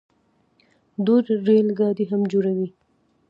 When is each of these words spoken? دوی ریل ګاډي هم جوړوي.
دوی 1.05 1.21
ریل 1.45 1.67
ګاډي 1.79 2.05
هم 2.11 2.21
جوړوي. 2.31 2.67